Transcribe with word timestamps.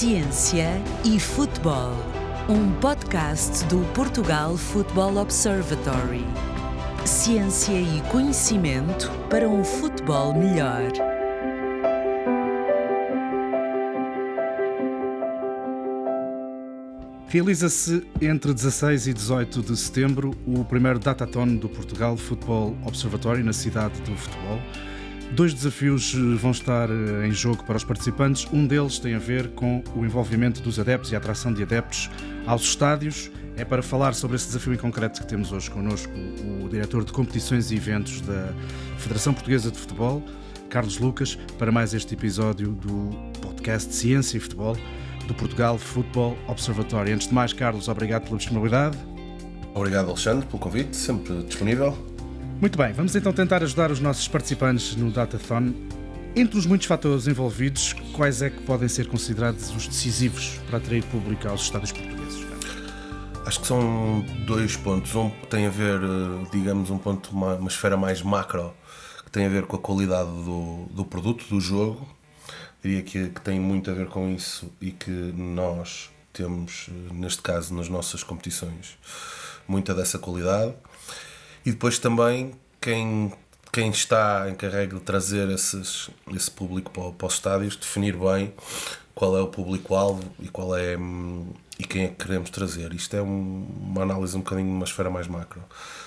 Ciência 0.00 0.82
e 1.04 1.20
Futebol, 1.20 1.92
um 2.48 2.72
podcast 2.80 3.66
do 3.66 3.80
Portugal 3.92 4.56
Football 4.56 5.18
Observatory. 5.18 6.24
Ciência 7.04 7.78
e 7.78 8.00
conhecimento 8.10 9.10
para 9.28 9.46
um 9.46 9.62
futebol 9.62 10.32
melhor. 10.32 10.90
Realiza-se 17.28 18.02
entre 18.22 18.54
16 18.54 19.06
e 19.06 19.12
18 19.12 19.60
de 19.60 19.76
setembro 19.76 20.30
o 20.46 20.64
primeiro 20.64 20.98
Datathon 20.98 21.56
do 21.56 21.68
Portugal 21.68 22.16
Football 22.16 22.74
Observatory 22.86 23.42
na 23.42 23.52
cidade 23.52 24.00
do 24.00 24.16
futebol. 24.16 24.62
Dois 25.32 25.54
desafios 25.54 26.12
eh, 26.14 26.36
vão 26.36 26.50
estar 26.50 26.90
eh, 26.90 27.26
em 27.26 27.30
jogo 27.30 27.64
para 27.64 27.76
os 27.76 27.84
participantes. 27.84 28.46
Um 28.52 28.66
deles 28.66 28.98
tem 28.98 29.14
a 29.14 29.18
ver 29.18 29.48
com 29.50 29.82
o 29.94 30.04
envolvimento 30.04 30.60
dos 30.60 30.78
adeptos 30.78 31.12
e 31.12 31.14
a 31.14 31.18
atração 31.18 31.52
de 31.52 31.62
adeptos 31.62 32.10
aos 32.46 32.62
estádios. 32.62 33.30
É 33.56 33.64
para 33.64 33.82
falar 33.82 34.14
sobre 34.14 34.36
esse 34.36 34.46
desafio 34.46 34.74
em 34.74 34.76
concreto 34.76 35.20
que 35.20 35.26
temos 35.26 35.52
hoje 35.52 35.70
connosco 35.70 36.12
o 36.64 36.68
diretor 36.68 37.04
de 37.04 37.12
competições 37.12 37.70
e 37.70 37.76
eventos 37.76 38.20
da 38.22 38.52
Federação 38.98 39.32
Portuguesa 39.32 39.70
de 39.70 39.78
Futebol, 39.78 40.22
Carlos 40.68 40.98
Lucas, 40.98 41.36
para 41.58 41.70
mais 41.70 41.94
este 41.94 42.14
episódio 42.14 42.72
do 42.72 43.10
podcast 43.40 43.94
Ciência 43.94 44.36
e 44.36 44.40
Futebol 44.40 44.76
do 45.26 45.34
Portugal 45.34 45.78
Football 45.78 46.36
Observatory. 46.48 47.12
Antes 47.12 47.28
de 47.28 47.34
mais, 47.34 47.52
Carlos, 47.52 47.86
obrigado 47.86 48.24
pela 48.24 48.36
disponibilidade. 48.36 48.98
Obrigado, 49.74 50.08
Alexandre, 50.08 50.44
pelo 50.46 50.58
convite, 50.58 50.96
sempre 50.96 51.42
disponível. 51.44 52.09
Muito 52.60 52.76
bem, 52.76 52.92
vamos 52.92 53.16
então 53.16 53.32
tentar 53.32 53.62
ajudar 53.62 53.90
os 53.90 54.00
nossos 54.00 54.28
participantes 54.28 54.94
no 54.94 55.10
Datathon. 55.10 55.72
Entre 56.36 56.58
os 56.58 56.66
muitos 56.66 56.86
fatores 56.86 57.26
envolvidos, 57.26 57.94
quais 58.12 58.42
é 58.42 58.50
que 58.50 58.62
podem 58.64 58.86
ser 58.86 59.08
considerados 59.08 59.74
os 59.74 59.88
decisivos 59.88 60.60
para 60.66 60.76
atrair 60.76 61.02
público 61.04 61.48
aos 61.48 61.62
estádios 61.62 61.90
portugueses? 61.90 62.46
Acho 63.46 63.60
que 63.62 63.66
são 63.66 64.20
dois 64.46 64.76
pontos. 64.76 65.14
Um 65.14 65.30
tem 65.48 65.66
a 65.66 65.70
ver, 65.70 66.02
eh, 66.02 66.46
digamos, 66.52 66.90
um 66.90 66.98
ponto, 66.98 67.30
uma, 67.30 67.54
uma 67.54 67.68
esfera 67.68 67.96
mais 67.96 68.20
macro, 68.22 68.74
que 69.24 69.30
tem 69.30 69.46
a 69.46 69.48
ver 69.48 69.64
com 69.64 69.76
a 69.76 69.78
qualidade 69.78 70.28
do, 70.28 70.84
do 70.90 71.06
produto, 71.06 71.46
do 71.48 71.62
jogo. 71.62 72.06
Diria 72.82 73.00
que, 73.00 73.30
que 73.30 73.40
tem 73.40 73.58
muito 73.58 73.90
a 73.90 73.94
ver 73.94 74.08
com 74.08 74.28
isso 74.28 74.70
e 74.82 74.90
que 74.90 75.10
nós 75.10 76.10
temos, 76.30 76.90
eh, 76.90 77.14
neste 77.14 77.40
caso, 77.40 77.72
nas 77.74 77.88
nossas 77.88 78.22
competições, 78.22 78.98
muita 79.66 79.94
dessa 79.94 80.18
qualidade. 80.18 80.74
E 81.64 81.70
depois 81.70 81.98
também 81.98 82.52
quem, 82.80 83.32
quem 83.72 83.90
está 83.90 84.48
encarregue 84.50 84.94
de 84.94 85.00
trazer 85.00 85.48
esses, 85.50 86.10
esse 86.34 86.50
público 86.50 86.90
para, 86.90 87.12
para 87.12 87.26
os 87.26 87.34
estádios, 87.34 87.76
definir 87.76 88.16
bem 88.16 88.52
qual 89.14 89.36
é 89.36 89.42
o 89.42 89.48
público-alvo 89.48 90.24
e 90.40 90.48
qual 90.48 90.74
é 90.76 90.96
e 91.78 91.84
quem 91.84 92.04
é 92.04 92.08
que 92.08 92.24
queremos 92.24 92.50
trazer. 92.50 92.92
Isto 92.92 93.16
é 93.16 93.22
um, 93.22 93.66
uma 93.80 94.02
análise 94.02 94.36
um 94.36 94.40
bocadinho 94.40 94.68
numa 94.68 94.84
esfera 94.84 95.10
mais 95.10 95.26
macro. 95.26 95.62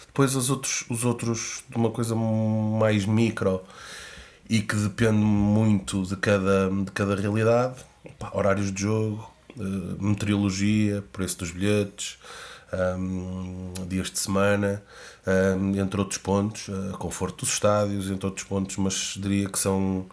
Depois 0.05 0.35
os 0.35 0.49
outros, 0.49 0.85
os 0.89 1.03
outros 1.03 1.63
de 1.67 1.75
uma 1.75 1.89
coisa 1.89 2.15
mais 2.15 3.05
micro 3.05 3.61
e 4.47 4.61
que 4.61 4.75
depende 4.75 5.17
muito 5.17 6.03
de 6.03 6.15
cada, 6.15 6.69
de 6.69 6.91
cada 6.91 7.15
realidade, 7.15 7.83
horários 8.31 8.71
de 8.71 8.81
jogo, 8.81 9.27
uh, 9.57 10.03
meteorologia, 10.03 11.03
preço 11.11 11.39
dos 11.39 11.49
bilhetes, 11.49 12.19
um, 12.97 13.73
dias 13.87 14.09
de 14.09 14.19
semana, 14.19 14.83
um, 15.57 15.79
entre 15.79 15.99
outros 15.99 16.17
pontos, 16.17 16.67
uh, 16.67 16.97
conforto 16.97 17.45
dos 17.45 17.53
estádios, 17.53 18.09
entre 18.09 18.25
outros 18.25 18.45
pontos, 18.45 18.77
mas 18.77 19.15
diria 19.17 19.49
que 19.49 19.59
são 19.59 20.05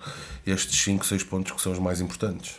estes 0.46 0.78
5, 0.82 1.04
6 1.04 1.24
pontos 1.24 1.52
que 1.52 1.60
são 1.62 1.72
os 1.72 1.78
mais 1.78 2.00
importantes. 2.00 2.58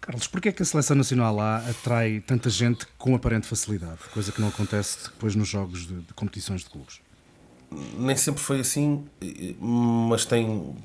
Carlos, 0.00 0.26
porquê 0.26 0.48
é 0.48 0.52
que 0.52 0.62
a 0.62 0.66
Seleção 0.66 0.96
Nacional 0.96 1.34
lá 1.34 1.58
atrai 1.58 2.20
tanta 2.26 2.50
gente 2.50 2.86
com 2.98 3.14
aparente 3.14 3.46
facilidade, 3.46 4.00
coisa 4.12 4.32
que 4.32 4.40
não 4.40 4.48
acontece 4.48 5.04
depois 5.04 5.36
nos 5.36 5.48
jogos 5.48 5.86
de, 5.86 5.94
de 5.94 6.12
competições 6.14 6.62
de 6.62 6.70
clubes? 6.70 7.00
Nem 7.96 8.16
sempre 8.16 8.42
foi 8.42 8.60
assim, 8.60 9.06
mas 9.58 10.26
tem 10.26 10.76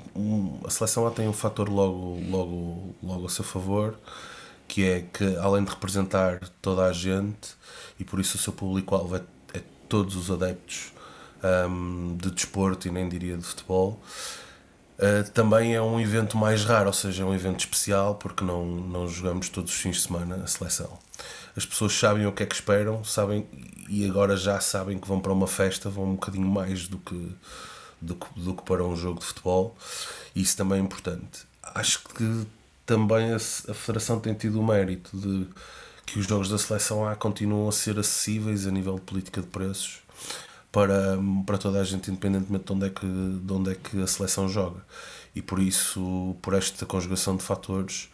a 0.64 0.70
seleção 0.70 1.04
lá 1.04 1.10
tem 1.10 1.28
um 1.28 1.32
fator 1.32 1.68
logo, 1.68 2.18
logo, 2.30 2.94
logo 3.02 3.26
a 3.26 3.28
seu 3.28 3.44
favor, 3.44 3.98
que 4.68 4.84
é 4.84 5.00
que 5.00 5.36
além 5.38 5.64
de 5.64 5.70
representar 5.70 6.40
toda 6.60 6.84
a 6.84 6.92
gente, 6.92 7.56
e 7.98 8.04
por 8.04 8.20
isso 8.20 8.36
o 8.36 8.40
seu 8.40 8.52
público-alvo 8.52 9.16
é, 9.16 9.22
é, 9.54 9.62
todos 9.88 10.14
os 10.14 10.30
adeptos 10.30 10.92
um, 11.42 12.16
de 12.16 12.30
desporto 12.30 12.86
e 12.86 12.90
nem 12.90 13.08
diria 13.08 13.36
de 13.36 13.44
futebol. 13.44 14.00
Uh, 14.98 15.28
também 15.30 15.76
é 15.76 15.80
um 15.80 16.00
evento 16.00 16.36
mais 16.36 16.64
raro, 16.64 16.88
ou 16.88 16.92
seja, 16.92 17.22
é 17.22 17.26
um 17.26 17.32
evento 17.32 17.60
especial 17.60 18.16
porque 18.16 18.44
não, 18.44 18.66
não 18.66 19.08
jogamos 19.08 19.48
todos 19.48 19.72
os 19.72 19.78
fins 19.78 19.96
de 19.96 20.02
semana 20.02 20.42
a 20.42 20.46
seleção. 20.46 20.98
As 21.56 21.64
pessoas 21.64 21.92
sabem 21.92 22.26
o 22.26 22.32
que 22.32 22.42
é 22.42 22.46
que 22.46 22.54
esperam, 22.54 23.02
sabem 23.04 23.46
e 23.88 24.04
agora 24.08 24.36
já 24.36 24.60
sabem 24.60 24.98
que 24.98 25.08
vão 25.08 25.20
para 25.20 25.32
uma 25.32 25.46
festa, 25.46 25.88
vão 25.88 26.04
um 26.04 26.14
bocadinho 26.14 26.48
mais 26.48 26.88
do 26.88 26.98
que, 26.98 27.36
do 28.00 28.16
que, 28.16 28.40
do 28.40 28.54
que 28.54 28.62
para 28.64 28.84
um 28.84 28.96
jogo 28.96 29.20
de 29.20 29.26
futebol, 29.26 29.76
e 30.34 30.42
isso 30.42 30.56
também 30.56 30.78
é 30.78 30.82
importante. 30.82 31.46
Acho 31.62 32.02
que 32.08 32.46
também 32.88 33.34
a, 33.34 33.38
Federação 33.38 34.18
tem 34.18 34.32
tido 34.32 34.58
o 34.58 34.66
mérito 34.66 35.14
de 35.14 35.46
que 36.06 36.18
os 36.18 36.26
jogos 36.26 36.48
da 36.48 36.56
seleção 36.56 37.06
A 37.06 37.14
continuam 37.14 37.68
a 37.68 37.72
ser 37.72 37.98
acessíveis 37.98 38.66
a 38.66 38.70
nível 38.70 38.94
de 38.94 39.02
política 39.02 39.42
de 39.42 39.46
preços 39.46 40.00
para, 40.72 41.18
para 41.46 41.58
toda 41.58 41.80
a 41.80 41.84
gente, 41.84 42.10
independentemente 42.10 42.64
de 42.64 42.72
onde, 42.72 42.86
é 42.86 42.90
que, 42.90 43.06
de 43.06 43.52
onde 43.52 43.72
é 43.72 43.74
que 43.74 44.02
a 44.02 44.06
seleção 44.06 44.48
joga. 44.48 44.82
E 45.34 45.42
por 45.42 45.60
isso, 45.60 46.34
por 46.40 46.54
esta 46.54 46.86
conjugação 46.86 47.36
de 47.36 47.42
fatores, 47.42 48.08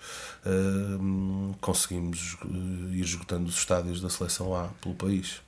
uh, 0.44 1.54
conseguimos 1.60 2.34
uh, 2.42 2.92
ir 2.92 3.00
esgotando 3.00 3.48
os 3.48 3.56
estádios 3.56 4.00
da 4.00 4.10
seleção 4.10 4.56
A 4.56 4.68
pelo 4.82 4.96
país. 4.96 5.40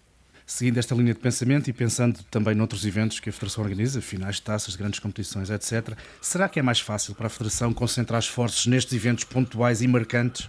Seguindo 0.47 0.79
esta 0.79 0.95
linha 0.95 1.13
de 1.13 1.19
pensamento 1.19 1.69
e 1.69 1.73
pensando 1.73 2.23
também 2.31 2.55
noutros 2.55 2.87
eventos 2.87 3.19
que 3.19 3.29
a 3.29 3.33
Federação 3.33 3.65
organiza, 3.65 4.01
finais 4.01 4.37
de 4.37 4.43
taças, 4.43 4.77
grandes 4.77 5.01
competições, 5.01 5.51
etc., 5.51 5.99
será 6.23 6.49
que 6.49 6.61
é 6.61 6.63
mais 6.63 6.79
fácil 6.79 7.17
para 7.17 7.27
a 7.27 7.31
Federação 7.31 7.73
concentrar 7.73 8.21
esforços 8.21 8.65
nestes 8.67 8.93
eventos 8.93 9.25
pontuais 9.25 9.83
e 9.83 9.89
marcantes 9.89 10.49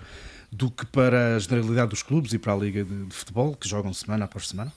do 0.52 0.70
que 0.70 0.86
para 0.86 1.36
a 1.36 1.40
generalidade 1.40 1.90
dos 1.90 2.04
clubes 2.04 2.32
e 2.32 2.38
para 2.38 2.54
a 2.54 2.56
Liga 2.56 2.84
de, 2.86 3.06
de 3.06 3.16
Futebol, 3.16 3.56
que 3.56 3.68
jogam 3.68 3.92
semana 3.92 4.26
após 4.26 4.50
semana? 4.50 4.72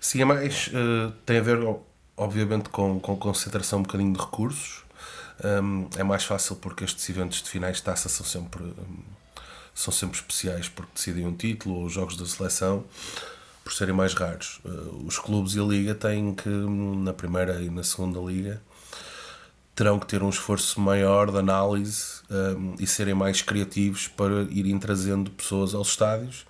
Sim, 0.00 0.22
é 0.22 0.24
mais. 0.24 0.68
Uh, 0.68 1.12
tem 1.26 1.36
a 1.36 1.42
ver, 1.42 1.58
obviamente, 2.16 2.70
com, 2.70 2.98
com 2.98 3.16
concentração 3.18 3.80
um 3.80 3.82
bocadinho 3.82 4.14
de 4.14 4.18
recursos. 4.18 4.84
Um, 5.44 5.86
é 5.98 6.02
mais 6.02 6.24
fácil 6.24 6.56
porque 6.56 6.84
estes 6.84 7.06
eventos 7.10 7.42
de 7.42 7.50
finais 7.50 7.76
de 7.76 7.82
taça 7.82 8.08
são 8.08 8.24
sempre, 8.24 8.62
um, 8.62 9.02
são 9.74 9.92
sempre 9.92 10.16
especiais 10.16 10.66
porque 10.66 10.92
decidem 10.94 11.26
um 11.26 11.34
título 11.34 11.76
ou 11.76 11.84
os 11.84 11.92
jogos 11.92 12.16
da 12.16 12.24
seleção 12.24 12.84
por 13.64 13.72
serem 13.72 13.94
mais 13.94 14.14
raros. 14.14 14.60
Uh, 14.64 15.04
os 15.06 15.18
clubes 15.18 15.54
e 15.54 15.60
a 15.60 15.64
liga 15.64 15.94
têm 15.94 16.34
que, 16.34 16.48
na 16.48 17.12
primeira 17.12 17.60
e 17.60 17.70
na 17.70 17.82
segunda 17.82 18.18
liga, 18.20 18.60
terão 19.80 19.98
que 19.98 20.06
ter 20.06 20.22
um 20.22 20.28
esforço 20.28 20.78
maior 20.78 21.30
de 21.30 21.38
análise 21.38 22.20
um, 22.30 22.74
e 22.78 22.86
serem 22.86 23.14
mais 23.14 23.40
criativos 23.40 24.08
para 24.08 24.42
irem 24.50 24.78
trazendo 24.78 25.30
pessoas 25.30 25.74
aos 25.74 25.88
estádios, 25.88 26.44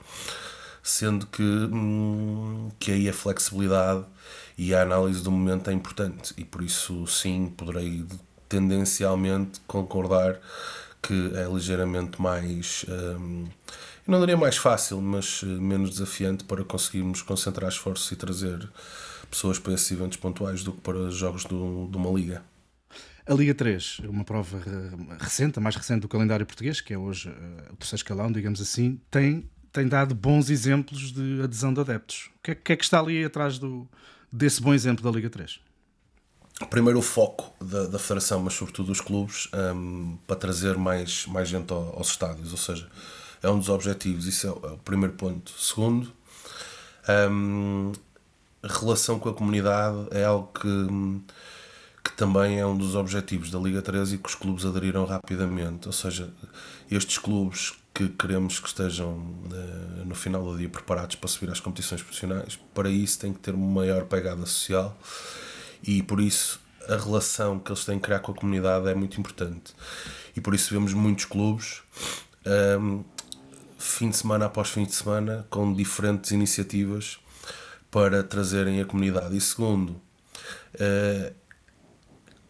sendo 0.82 1.26
que, 1.28 1.42
hum, 1.42 2.70
que 2.78 2.90
aí 2.90 3.08
a 3.08 3.12
flexibilidade 3.12 4.04
e 4.58 4.74
a 4.74 4.82
análise 4.82 5.22
do 5.22 5.30
momento 5.30 5.70
é 5.70 5.72
importante 5.72 6.34
e 6.36 6.44
por 6.44 6.60
isso 6.60 7.06
sim 7.06 7.46
poderei 7.56 8.04
tendencialmente 8.48 9.60
concordar 9.66 10.40
que 11.00 11.32
é 11.36 11.44
ligeiramente 11.44 12.20
mais 12.20 12.84
hum, 12.88 13.46
não 14.10 14.20
diria 14.20 14.36
mais 14.36 14.56
fácil, 14.56 15.00
mas 15.00 15.42
menos 15.42 15.90
desafiante 15.90 16.44
para 16.44 16.64
conseguirmos 16.64 17.22
concentrar 17.22 17.70
esforços 17.70 18.10
e 18.10 18.16
trazer 18.16 18.68
pessoas 19.30 19.58
para 19.58 19.72
esses 19.72 19.90
eventos 19.90 20.18
pontuais 20.18 20.64
do 20.64 20.72
que 20.72 20.80
para 20.80 21.10
jogos 21.10 21.44
do, 21.44 21.88
de 21.88 21.96
uma 21.96 22.10
liga. 22.10 22.42
A 23.26 23.34
Liga 23.34 23.54
3, 23.54 24.00
uma 24.08 24.24
prova 24.24 24.60
recente, 25.20 25.58
a 25.58 25.62
mais 25.62 25.76
recente 25.76 26.00
do 26.00 26.08
calendário 26.08 26.44
português, 26.44 26.80
que 26.80 26.92
é 26.92 26.98
hoje 26.98 27.28
uh, 27.28 27.72
o 27.72 27.76
terceiro 27.76 28.00
escalão, 28.00 28.32
digamos 28.32 28.60
assim, 28.60 29.00
tem, 29.08 29.48
tem 29.72 29.86
dado 29.86 30.14
bons 30.14 30.50
exemplos 30.50 31.12
de 31.12 31.40
adesão 31.42 31.72
de 31.72 31.80
adeptos. 31.80 32.30
O 32.38 32.42
que 32.42 32.50
é, 32.50 32.54
que, 32.56 32.72
é 32.72 32.76
que 32.76 32.82
está 32.82 32.98
ali 32.98 33.24
atrás 33.24 33.58
do, 33.58 33.88
desse 34.32 34.60
bom 34.60 34.74
exemplo 34.74 35.04
da 35.04 35.16
Liga 35.16 35.30
3? 35.30 35.60
Primeiro 36.68 36.98
o 36.98 37.02
foco 37.02 37.54
da, 37.64 37.86
da 37.86 37.98
Federação, 37.98 38.40
mas 38.40 38.54
sobretudo 38.54 38.86
dos 38.86 39.00
clubes, 39.00 39.48
um, 39.54 39.58
ehm, 39.58 40.18
para 40.26 40.36
trazer 40.36 40.76
mais, 40.76 41.24
mais 41.26 41.48
gente 41.48 41.72
aos 41.72 42.08
estádios, 42.08 42.50
ou 42.50 42.58
seja, 42.58 42.90
é 43.42 43.50
um 43.50 43.58
dos 43.58 43.68
objetivos, 43.68 44.26
isso 44.26 44.46
é 44.46 44.50
o, 44.50 44.74
é 44.74 44.76
primeiro 44.84 45.14
ponto. 45.14 45.52
Segundo, 45.52 46.12
um, 47.30 47.92
relação 48.62 49.18
com 49.18 49.28
a 49.28 49.34
comunidade 49.34 50.08
é 50.10 50.24
algo 50.24 50.50
que 50.52 50.68
que 52.02 52.12
também 52.16 52.58
é 52.58 52.66
um 52.66 52.76
dos 52.76 52.94
objetivos 52.94 53.50
da 53.50 53.58
Liga 53.58 53.82
13 53.82 54.14
e 54.14 54.18
que 54.18 54.28
os 54.28 54.34
clubes 54.34 54.64
aderiram 54.64 55.04
rapidamente. 55.04 55.86
Ou 55.86 55.92
seja, 55.92 56.30
estes 56.90 57.18
clubes 57.18 57.74
que 57.92 58.08
queremos 58.08 58.58
que 58.58 58.68
estejam 58.68 59.08
uh, 59.10 60.04
no 60.06 60.14
final 60.14 60.42
do 60.42 60.56
dia 60.56 60.68
preparados 60.68 61.16
para 61.16 61.28
subir 61.28 61.50
às 61.50 61.60
competições 61.60 62.02
profissionais, 62.02 62.58
para 62.72 62.88
isso 62.88 63.18
tem 63.18 63.32
que 63.32 63.40
ter 63.40 63.54
uma 63.54 63.82
maior 63.82 64.06
pegada 64.06 64.46
social 64.46 64.96
e 65.82 66.02
por 66.02 66.20
isso 66.20 66.60
a 66.88 66.96
relação 66.96 67.58
que 67.58 67.70
eles 67.70 67.84
têm 67.84 67.98
que 67.98 68.04
criar 68.04 68.20
com 68.20 68.32
a 68.32 68.34
comunidade 68.34 68.88
é 68.88 68.94
muito 68.94 69.20
importante. 69.20 69.74
E 70.34 70.40
por 70.40 70.54
isso 70.54 70.72
vemos 70.72 70.94
muitos 70.94 71.26
clubes 71.26 71.82
um, 72.80 73.04
fim 73.80 74.10
de 74.10 74.16
semana 74.18 74.46
após 74.46 74.68
fim 74.68 74.84
de 74.84 74.94
semana, 74.94 75.46
com 75.48 75.72
diferentes 75.72 76.30
iniciativas 76.30 77.18
para 77.90 78.22
trazerem 78.22 78.80
a 78.80 78.84
comunidade. 78.84 79.36
E 79.36 79.40
segundo, 79.40 80.00
uh, 80.74 81.34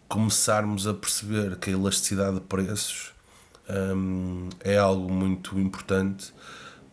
começarmos 0.08 0.86
a 0.88 0.92
perceber 0.92 1.56
que 1.56 1.70
a 1.70 1.72
elasticidade 1.72 2.34
de 2.34 2.40
preços 2.40 3.12
um, 3.68 4.48
é 4.60 4.76
algo 4.76 5.10
muito 5.10 5.58
importante 5.58 6.34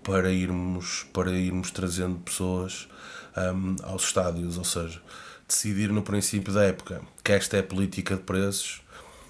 para 0.04 0.32
irmos, 0.32 1.06
para 1.12 1.32
irmos 1.32 1.72
trazendo 1.72 2.20
pessoas 2.20 2.88
um, 3.36 3.76
aos 3.84 4.04
estádios, 4.04 4.58
ou 4.58 4.64
seja, 4.64 5.02
decidir 5.48 5.90
no 5.90 6.04
princípio 6.04 6.54
da 6.54 6.64
época 6.64 7.02
que 7.24 7.32
esta 7.32 7.58
é 7.58 7.62
a 7.62 7.64
política 7.64 8.16
de 8.16 8.22
preços, 8.22 8.82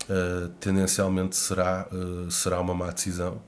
uh, 0.03 0.49
tendencialmente 0.59 1.37
será, 1.37 1.87
uh, 1.91 2.29
será 2.29 2.59
uma 2.59 2.73
má 2.73 2.91
decisão. 2.91 3.41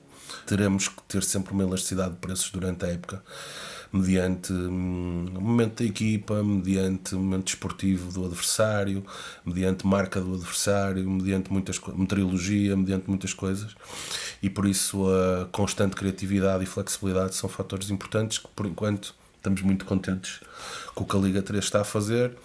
Teremos 0.50 0.88
que 0.88 1.00
ter 1.04 1.22
sempre 1.22 1.52
uma 1.52 1.62
elasticidade 1.62 2.10
de 2.10 2.16
preços 2.16 2.50
durante 2.50 2.84
a 2.84 2.88
época 2.88 3.22
mediante 3.92 4.52
hum, 4.52 5.26
o 5.32 5.40
momento 5.40 5.80
da 5.80 5.88
equipa, 5.88 6.42
mediante 6.42 7.14
o 7.14 7.20
momento 7.20 7.44
desportivo 7.44 8.12
do 8.12 8.24
adversário, 8.24 9.04
mediante 9.46 9.86
marca 9.86 10.20
do 10.20 10.34
adversário, 10.34 11.08
mediante 11.08 11.52
muitas 11.52 11.80
meteorologia, 11.94 12.76
mediante 12.76 13.08
muitas 13.08 13.32
coisas. 13.32 13.76
E 14.42 14.50
por 14.50 14.66
isso 14.66 15.06
a 15.08 15.46
constante 15.52 15.94
criatividade 15.94 16.64
e 16.64 16.66
flexibilidade 16.66 17.36
são 17.36 17.48
fatores 17.48 17.88
importantes 17.88 18.38
que 18.38 18.48
por 18.48 18.66
enquanto 18.66 19.14
estamos 19.36 19.62
muito 19.62 19.84
contentes 19.84 20.40
com 20.96 21.04
o 21.04 21.06
que 21.06 21.16
a 21.16 21.20
Liga 21.20 21.42
3 21.42 21.64
está 21.64 21.82
a 21.82 21.84
fazer 21.84 22.36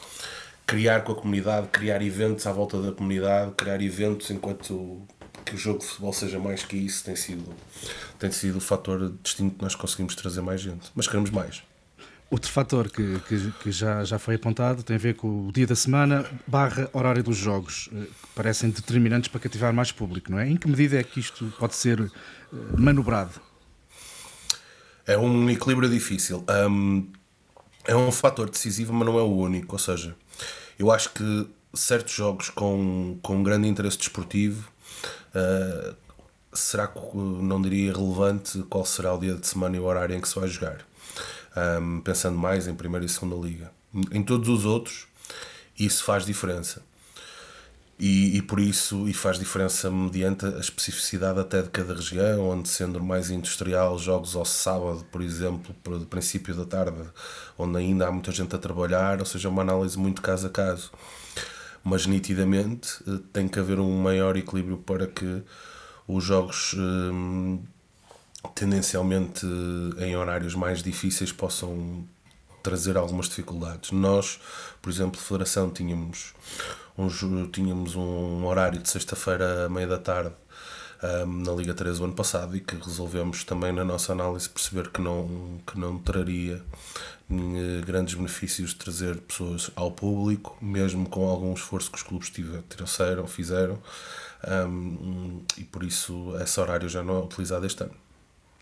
criar 0.66 1.02
com 1.02 1.12
a 1.12 1.16
comunidade, 1.16 1.68
criar 1.68 2.02
eventos 2.02 2.48
à 2.48 2.52
volta 2.52 2.82
da 2.82 2.92
comunidade, 2.92 3.52
criar 3.56 3.82
eventos 3.82 4.32
enquanto 4.32 5.08
que 5.46 5.56
o 5.56 5.58
jogo 5.58 5.80
de 5.80 5.86
futebol 5.86 6.12
seja 6.12 6.40
mais 6.40 6.64
que 6.64 6.76
isso 6.76 7.04
tem 7.04 7.16
sido, 7.16 7.54
tem 8.18 8.32
sido 8.32 8.58
o 8.58 8.62
fator 8.62 9.14
distinto 9.22 9.56
que 9.56 9.64
nós 9.64 9.76
conseguimos 9.76 10.16
trazer 10.16 10.42
mais 10.42 10.60
gente. 10.60 10.92
Mas 10.96 11.08
queremos 11.08 11.30
mais. 11.30 11.64
Outro 12.30 12.52
fator 12.52 12.90
que, 12.90 13.20
que, 13.28 13.52
que, 13.62 13.72
já, 13.72 14.04
já 14.04 14.18
foi 14.18 14.36
apontado 14.36 14.82
tem 14.82 14.96
a 14.96 15.00
ver 15.00 15.16
com 15.16 15.48
o 15.48 15.52
dia 15.52 15.68
da 15.68 15.76
semana 15.76 16.26
barra 16.48 16.90
horário 16.92 17.22
dos 17.22 17.38
jogos, 17.38 17.88
eh, 17.94 18.06
que 18.06 18.28
parecem 18.34 18.72
determinantes 18.72 19.30
para 19.30 19.40
cativar 19.40 19.72
mais 19.72 19.92
público, 19.92 20.32
não 20.32 20.40
é? 20.40 20.50
Em 20.50 20.58
que 20.58 20.68
medida 20.68 21.00
é 21.00 21.04
que 21.04 21.20
isto 21.20 21.54
pode 21.60 21.76
ser 21.76 22.02
eh, 22.02 22.12
manobrado? 22.76 23.40
É 25.06 25.16
um 25.16 25.48
equilíbrio 25.52 25.88
difícil. 25.88 26.44
Um, 26.68 27.12
é 27.86 27.96
um 27.96 28.12
fator 28.12 28.50
decisivo, 28.50 28.92
mas 28.92 29.06
não 29.06 29.20
é 29.20 29.22
o 29.22 29.32
único. 29.32 29.76
Ou 29.76 29.80
seja, 29.80 30.16
eu 30.80 30.92
acho 30.92 31.12
que 31.12 31.48
certos 31.76 32.14
jogos 32.14 32.50
com, 32.50 33.20
com 33.22 33.44
grande 33.44 33.68
interesse 33.68 34.00
desportivo 34.00 34.68
Uh, 35.34 35.96
será 36.54 36.88
que 36.88 37.18
não 37.18 37.62
diria 37.62 37.94
relevante 37.94 38.64
qual 38.70 38.86
será 38.86 39.14
o 39.14 39.20
dia 39.20 39.36
de 39.36 39.46
semana 39.46 39.76
e 39.76 39.80
o 39.80 39.84
horário 39.84 40.16
em 40.16 40.22
que 40.22 40.28
se 40.28 40.40
vai 40.40 40.48
jogar? 40.48 40.86
Um, 41.82 42.02
pensando 42.02 42.38
mais 42.38 42.68
em 42.68 42.74
primeira 42.74 43.06
e 43.06 43.10
segunda 43.10 43.36
liga. 43.36 43.72
Em 44.12 44.24
todos 44.24 44.50
os 44.50 44.66
outros, 44.66 45.08
isso 45.78 46.04
faz 46.04 46.26
diferença. 46.26 46.82
E, 47.98 48.38
e, 48.38 48.42
por 48.42 48.60
isso 48.60 49.08
e 49.08 49.14
faz 49.14 49.40
diferença 49.40 49.90
mediante 49.90 50.46
a 50.46 50.60
especificidade 50.60 51.40
até 51.40 51.62
de 51.62 51.70
cada 51.70 51.94
região, 51.94 52.50
onde 52.50 52.68
sendo 52.68 53.02
mais 53.02 53.30
industrial, 53.30 53.98
jogos 53.98 54.36
ao 54.36 54.44
sábado, 54.44 55.06
por 55.10 55.22
exemplo, 55.22 55.74
o 55.86 56.06
princípio 56.06 56.54
da 56.54 56.66
tarde, 56.66 56.98
onde 57.58 57.78
ainda 57.78 58.06
há 58.08 58.12
muita 58.12 58.34
gente 58.34 58.54
a 58.54 58.60
trabalhar, 58.60 59.20
ou 59.20 59.26
seja, 59.26 59.48
uma 59.48 59.62
análise 59.62 59.98
muito 59.98 60.22
caso 60.22 60.48
a 60.48 60.50
caso 60.50 60.92
mas 61.86 62.08
nitidamente 62.08 62.98
eh, 63.08 63.20
tem 63.32 63.48
que 63.48 63.60
haver 63.60 63.80
um 63.80 64.02
maior 64.02 64.36
equilíbrio 64.36 64.78
para 64.78 65.06
que 65.06 65.44
os 66.08 66.24
jogos 66.24 66.74
hum, 66.74 67.64
tendencialmente 68.56 69.46
eh, 70.00 70.08
em 70.08 70.18
horários 70.18 70.56
mais 70.56 70.82
difíceis 70.82 71.32
possam 71.32 72.04
trazer 72.64 72.98
algumas 72.98 73.30
dificuldades. 73.30 73.92
Nós, 73.92 74.40
por 74.82 74.92
exemplo, 74.92 75.22
Federação, 75.22 75.70
tínhamos 75.70 76.34
um, 76.98 77.48
tínhamos 77.52 77.96
um 77.96 78.44
horário 78.46 78.82
de 78.82 78.90
sexta-feira 78.90 79.68
à 79.68 79.70
meia 79.70 79.86
da 79.86 80.00
tarde 80.00 80.34
um, 81.04 81.44
na 81.44 81.52
Liga 81.52 81.74
3 81.74 82.00
o 82.00 82.06
ano 82.06 82.14
passado 82.14 82.56
e 82.56 82.60
que 82.60 82.76
resolvemos 82.76 83.44
também 83.44 83.72
na 83.72 83.84
nossa 83.84 84.14
análise 84.14 84.50
perceber 84.50 84.90
que 84.90 85.02
não, 85.02 85.60
que 85.66 85.80
não 85.80 85.98
traria 85.98 86.62
eh, 87.30 87.82
grandes 87.84 88.14
benefícios 88.14 88.70
de 88.70 88.76
trazer 88.76 89.18
pessoas 89.18 89.72
ao 89.76 89.92
público, 89.92 90.56
mesmo 90.62 91.10
com 91.10 91.28
algum 91.28 91.54
esforço 91.54 91.90
que 91.90 91.98
os 91.98 92.04
clubes 92.04 92.32
trouxeram, 92.70 93.26
fizeram, 93.26 93.82
um, 94.68 95.42
e 95.58 95.64
por 95.64 95.84
isso 95.84 96.36
esse 96.40 96.60
horário 96.60 96.88
já 96.88 97.04
não 97.04 97.18
é 97.18 97.20
utilizado 97.24 97.66
este 97.66 97.84
ano. 97.84 97.96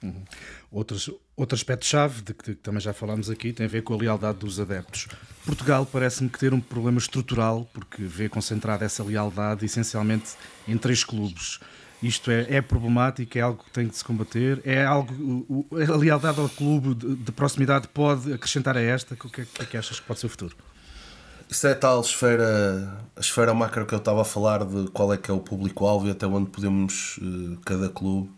Uhum. 0.01 0.23
Outros, 0.71 1.09
outro 1.35 1.55
aspecto-chave, 1.55 2.21
de 2.21 2.33
que 2.33 2.55
também 2.55 2.79
já 2.79 2.93
falámos 2.93 3.29
aqui, 3.29 3.51
tem 3.51 3.65
a 3.65 3.69
ver 3.69 3.83
com 3.83 3.93
a 3.93 3.97
lealdade 3.97 4.37
dos 4.39 4.59
adeptos. 4.59 5.07
Portugal 5.45 5.85
parece-me 5.85 6.29
que 6.29 6.39
ter 6.39 6.53
um 6.53 6.59
problema 6.61 6.97
estrutural, 6.97 7.69
porque 7.73 8.03
vê 8.03 8.29
concentrada 8.29 8.85
essa 8.85 9.03
lealdade 9.03 9.65
essencialmente 9.65 10.35
em 10.67 10.77
três 10.77 11.03
clubes. 11.03 11.59
Isto 12.03 12.31
é, 12.31 12.57
é 12.57 12.61
problemático, 12.61 13.37
é 13.37 13.41
algo 13.41 13.63
que 13.63 13.71
tem 13.71 13.87
de 13.87 13.95
se 13.95 14.03
combater, 14.03 14.61
é 14.65 14.83
algo. 14.83 15.65
A 15.71 15.95
lealdade 15.95 16.37
ao 16.37 16.49
clube 16.49 16.93
de, 16.95 17.15
de, 17.15 17.31
proximidade 17.31 17.87
pode 17.87 18.33
acrescentar 18.33 18.75
a 18.75 18.81
esta? 18.81 19.13
O 19.15 19.29
que 19.29 19.41
é, 19.41 19.45
que 19.45 19.61
é 19.61 19.65
que 19.65 19.77
achas 19.77 20.01
que 20.01 20.05
pode 20.05 20.19
ser 20.19 20.25
o 20.25 20.29
futuro? 20.29 20.53
Isso 21.49 21.65
é 21.65 21.73
tal 21.73 22.01
esfera, 22.01 23.05
a 23.15 23.19
esfera 23.21 23.53
macro 23.53 23.85
que 23.85 23.93
eu 23.93 23.99
estava 23.99 24.21
a 24.21 24.25
falar 24.25 24.65
de 24.65 24.89
qual 24.89 25.13
é 25.13 25.17
que 25.17 25.31
é 25.31 25.33
o 25.33 25.39
público-alvo 25.39 26.07
e 26.07 26.11
até 26.11 26.27
onde 26.27 26.49
podemos, 26.49 27.19
eh, 27.21 27.57
cada 27.65 27.87
clube, 27.87 28.29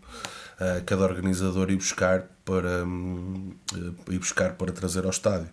eh, 0.60 0.82
cada 0.86 1.02
organizador, 1.02 1.68
ir 1.70 1.76
buscar 1.76 2.28
para, 2.44 2.84
eh, 2.84 4.12
ir 4.12 4.18
buscar 4.20 4.52
para 4.52 4.70
trazer 4.70 5.04
ao 5.04 5.10
estádio. 5.10 5.48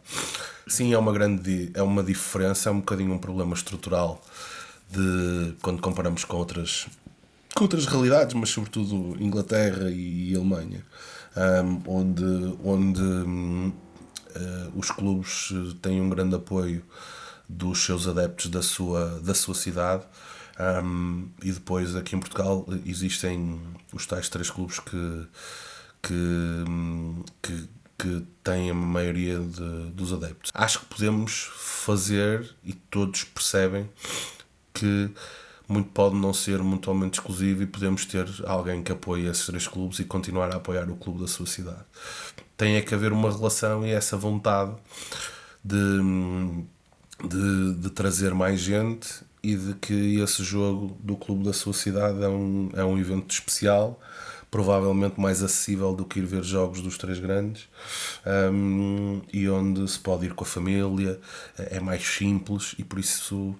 Sim, 0.68 0.94
é 0.94 0.98
uma 0.98 1.12
grande 1.12 1.72
é 1.74 1.82
uma 1.82 2.04
diferença, 2.04 2.70
é 2.70 2.72
um 2.72 2.80
bocadinho 2.80 3.14
um 3.14 3.18
problema 3.18 3.56
estrutural 3.56 4.22
de 4.92 5.56
quando 5.62 5.82
comparamos 5.82 6.24
com 6.26 6.38
outras 6.38 6.88
com 7.56 7.64
outras 7.64 7.86
realidades, 7.86 8.34
mas 8.34 8.50
sobretudo 8.50 9.22
Inglaterra 9.22 9.90
e 9.90 10.36
Alemanha, 10.36 10.84
onde, 11.88 12.24
onde 12.64 13.02
um, 13.02 13.68
uh, 13.68 13.74
eh, 14.36 14.70
os 14.76 14.90
clubes 14.92 15.54
têm 15.82 16.02
um 16.02 16.10
grande 16.10 16.36
apoio 16.36 16.84
dos 17.48 17.84
seus 17.84 18.08
adeptos 18.08 18.50
da 18.50 18.62
sua, 18.62 19.20
da 19.24 19.34
sua 19.34 19.54
cidade. 19.54 20.04
E 21.44 21.52
depois 21.52 21.96
aqui 21.96 22.16
em 22.16 22.20
Portugal 22.20 22.66
existem 22.86 23.60
os 23.92 24.06
tais 24.06 24.30
três 24.30 24.50
clubes 24.50 24.80
que, 24.80 25.28
que, 26.02 26.64
que, 27.42 27.70
que 27.98 28.28
têm 28.44 28.70
a 28.70 28.74
maioria 28.74 29.40
de, 29.40 29.92
dos 29.92 30.14
adeptos. 30.14 30.52
Acho 30.54 30.82
que 30.82 30.86
podemos 30.86 31.50
fazer 31.56 32.56
e 32.64 32.74
todos 32.74 33.24
percebem 33.24 33.90
que 34.74 35.12
muito 35.68 35.90
pode 35.90 36.16
não 36.16 36.34
ser 36.34 36.60
mutuamente 36.62 37.20
exclusivo 37.20 37.64
e 37.64 37.68
podemos 37.68 38.06
ter 38.06 38.26
alguém 38.46 38.84
que 38.84 38.92
apoie 38.92 39.28
esses 39.28 39.46
três 39.46 39.68
clubes 39.68 40.00
e 40.00 40.04
continuar 40.04 40.52
a 40.52 40.58
apoiar 40.58 40.90
o 40.90 40.96
clube 40.96 41.22
da 41.22 41.28
sua 41.28 41.46
cidade. 41.46 41.84
Tem 42.58 42.76
é 42.76 42.82
que 42.82 42.94
haver 42.94 43.12
uma 43.12 43.32
relação 43.32 43.86
e 43.86 43.92
essa 43.92 44.18
vontade 44.18 44.74
de, 45.64 46.00
de, 47.28 47.76
de 47.76 47.90
trazer 47.90 48.34
mais 48.34 48.60
gente 48.60 49.24
e 49.42 49.56
de 49.56 49.74
que 49.76 50.20
esse 50.20 50.44
jogo 50.44 50.98
do 51.02 51.16
clube 51.16 51.44
da 51.44 51.54
sua 51.54 51.74
cidade 51.74 52.24
é 52.24 52.30
um, 52.30 52.70
é 52.74 52.84
um 52.84 52.98
evento 52.98 53.32
especial 53.32 54.00
provavelmente 54.54 55.20
mais 55.20 55.42
acessível 55.42 55.96
do 55.96 56.06
que 56.06 56.20
ir 56.20 56.28
ver 56.28 56.44
jogos 56.44 56.80
dos 56.80 56.96
três 56.96 57.18
grandes 57.18 57.68
um, 58.54 59.20
e 59.34 59.50
onde 59.50 59.90
se 59.90 60.00
pode 60.00 60.28
ir 60.28 60.34
com 60.36 60.44
a 60.44 60.48
família, 60.48 61.20
é 61.58 61.80
mais 61.80 62.06
simples 62.06 62.76
e 62.78 62.84
por 62.84 63.00
isso 63.00 63.56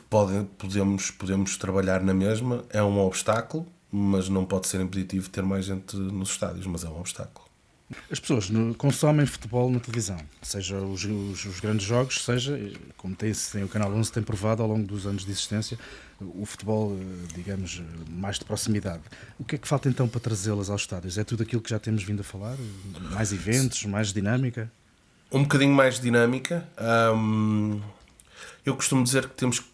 pode, 0.00 0.44
podemos, 0.58 1.10
podemos 1.10 1.56
trabalhar 1.56 2.02
na 2.02 2.14
mesma, 2.14 2.64
é 2.70 2.82
um 2.82 2.98
obstáculo, 2.98 3.66
mas 3.90 4.28
não 4.28 4.44
pode 4.44 4.66
ser 4.68 4.80
impeditivo 4.80 5.28
ter 5.28 5.42
mais 5.42 5.66
gente 5.66 5.96
nos 5.96 6.30
estádios, 6.30 6.66
mas 6.66 6.84
é 6.84 6.88
um 6.88 6.98
obstáculo. 6.98 7.52
As 8.10 8.18
pessoas 8.18 8.50
consomem 8.78 9.26
futebol 9.26 9.70
na 9.70 9.78
televisão, 9.78 10.18
seja 10.40 10.78
os, 10.78 11.04
os, 11.04 11.44
os, 11.44 11.60
grandes 11.60 11.84
jogos, 11.84 12.24
seja, 12.24 12.58
como 12.96 13.14
tem, 13.14 13.32
tem, 13.32 13.64
o 13.64 13.68
Canal 13.68 13.92
11 13.92 14.10
tem 14.10 14.22
provado 14.22 14.62
ao 14.62 14.68
longo 14.68 14.86
dos 14.86 15.06
anos 15.06 15.26
de 15.26 15.30
existência, 15.30 15.78
o 16.18 16.46
futebol, 16.46 16.96
eh, 16.98 17.26
digamos, 17.34 17.82
mais 18.08 18.38
de 18.38 18.44
proximidade. 18.44 19.02
O 19.38 19.44
que 19.44 19.56
é 19.56 19.58
que 19.58 19.68
falta 19.68 19.88
então 19.88 20.08
para 20.08 20.20
trazê-las 20.20 20.70
aos 20.70 20.82
estádios? 20.82 21.18
É 21.18 21.24
tudo 21.24 21.42
aquilo 21.42 21.60
que 21.60 21.70
já 21.70 21.78
temos 21.78 22.02
vindo 22.02 22.20
a 22.20 22.24
falar? 22.24 22.56
Mais 23.10 23.32
eventos, 23.32 23.84
mais 23.84 24.12
dinâmica? 24.12 24.70
Um 25.30 25.42
bocadinho 25.42 25.74
mais 25.74 25.98
dinâmica. 25.98 26.66
Hum, 27.14 27.80
eu 28.64 28.76
costumo 28.76 29.02
dizer 29.02 29.28
que 29.28 29.34
temos 29.34 29.58
que 29.58 29.71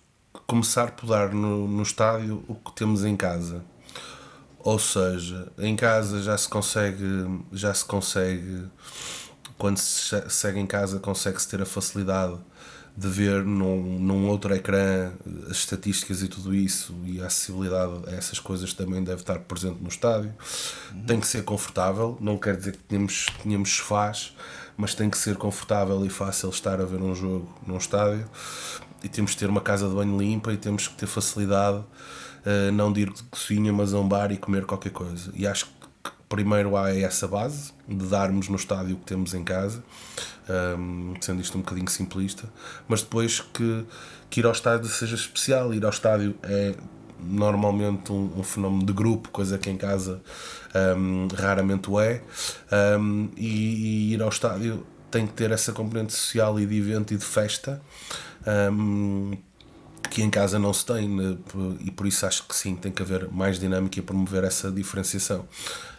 começar 0.49 0.93
por 0.93 1.07
dar 1.07 1.35
no, 1.35 1.69
no 1.69 1.83
estádio 1.83 2.43
o 2.49 2.55
que 2.55 2.75
temos 2.75 3.05
em 3.05 3.15
casa. 3.15 3.63
Ou 4.59 4.79
seja, 4.79 5.53
em 5.59 5.77
casa 5.77 6.23
já 6.23 6.37
se 6.37 6.49
consegue, 6.49 7.05
já 7.53 7.73
se 7.73 7.85
consegue, 7.85 8.65
quando 9.59 9.79
se 9.79 10.17
segue 10.31 10.59
em 10.61 10.67
casa, 10.67 10.99
consegue-se 11.01 11.49
ter 11.49 11.61
a 11.61 11.67
facilidade 11.67 12.39
de 12.97 13.07
ver 13.07 13.45
num, 13.45 13.99
num 13.99 14.29
outro 14.29 14.53
ecrã 14.53 15.13
as 15.49 15.59
estatísticas 15.59 16.21
e 16.21 16.27
tudo 16.27 16.53
isso 16.53 16.93
e 17.05 17.21
a 17.21 17.27
acessibilidade 17.27 17.93
a 18.09 18.11
essas 18.11 18.41
coisas 18.41 18.73
também 18.73 19.05
deve 19.05 19.21
estar 19.21 19.39
presente 19.39 19.81
no 19.81 19.89
estádio. 19.89 20.35
Tem 21.07 21.21
que 21.21 21.27
ser 21.27 21.45
confortável, 21.45 22.19
não 22.21 22.37
quer 22.37 22.57
dizer 22.57 22.73
que 22.73 22.79
tenhamos, 22.79 23.27
tenhamos 23.41 23.71
sofás, 23.71 24.35
mas 24.77 24.95
tem 24.95 25.09
que 25.09 25.17
ser 25.17 25.37
confortável 25.37 26.05
e 26.05 26.09
fácil 26.09 26.51
estar 26.51 26.81
a 26.81 26.85
ver 26.85 27.01
um 27.01 27.15
jogo 27.15 27.49
num 27.65 27.77
estádio. 27.77 28.29
E 29.03 29.09
temos 29.09 29.33
que 29.33 29.39
ter 29.39 29.49
uma 29.49 29.61
casa 29.61 29.89
de 29.89 29.95
banho 29.95 30.19
limpa 30.19 30.53
e 30.53 30.57
temos 30.57 30.89
que 30.89 30.95
ter 30.95 31.07
facilidade, 31.07 31.79
uh, 31.79 32.73
não 32.73 32.93
de 32.93 33.03
ir 33.03 33.13
de 33.13 33.23
cozinha, 33.25 33.73
mas 33.73 33.95
a 33.95 33.99
um 34.01 34.09
bar 34.09 34.33
e 34.33 34.37
comer 34.37 34.67
qualquer 34.67 34.91
coisa. 34.91 35.31
E 35.35 35.47
acho 35.47 35.67
que 35.67 35.78
primeiro 36.29 36.77
há 36.77 36.95
essa 36.95 37.27
base 37.27 37.73
de 37.87 38.07
darmos 38.07 38.49
no 38.49 38.57
estádio 38.57 38.97
o 38.97 38.99
que 38.99 39.07
temos 39.07 39.35
em 39.35 39.43
casa, 39.43 39.83
um, 40.79 41.15
sendo 41.21 41.41
isto 41.41 41.57
um 41.57 41.63
bocadinho 41.63 41.89
simplista, 41.89 42.49
mas 42.87 43.03
depois 43.03 43.41
que, 43.41 43.85
que 44.29 44.41
ir 44.41 44.47
ao 44.47 44.53
estádio 44.53 44.89
seja 44.89 45.15
especial. 45.15 45.73
Ir 45.73 45.85
ao 45.85 45.91
estádio 45.91 46.35
é 46.43 46.75
normalmente 47.21 48.13
um, 48.13 48.31
um 48.37 48.43
fenómeno 48.43 48.85
de 48.85 48.93
grupo, 48.93 49.31
coisa 49.31 49.59
que 49.59 49.71
em 49.71 49.77
casa 49.77 50.23
um, 50.97 51.29
raramente 51.35 51.91
o 51.91 52.01
é, 52.01 52.23
e, 53.37 54.11
e, 54.11 54.15
ir 54.15 54.23
ao 54.23 54.29
estádio 54.29 54.87
tem 55.11 55.27
que 55.27 55.33
ter 55.33 55.51
essa 55.51 55.73
componente 55.73 56.13
social 56.13 56.61
e 56.61 56.67
de 56.67 56.77
evento 56.77 57.15
e 57.15 57.17
de 57.17 57.25
festa. 57.25 57.81
que 60.11 60.23
em 60.23 60.31
casa 60.31 60.59
não 60.59 60.73
se 60.73 60.87
tem, 60.87 61.09
né, 61.09 61.37
e 61.81 61.91
por 61.91 62.07
isso 62.07 62.25
acho 62.27 62.47
que 62.47 62.55
sim, 62.55 62.77
tem 62.77 62.93
que 62.93 63.03
haver 63.03 63.31
mais 63.31 63.59
dinâmica 63.59 63.99
e 63.99 64.03
promover 64.03 64.45
essa 64.45 64.71
diferenciação. 64.71 65.47